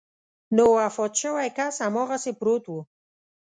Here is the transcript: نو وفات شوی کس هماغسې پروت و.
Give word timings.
نو 0.55 0.65
وفات 0.77 1.13
شوی 1.21 1.47
کس 1.57 1.75
هماغسې 1.85 2.31
پروت 2.39 2.63
و. 2.69 2.73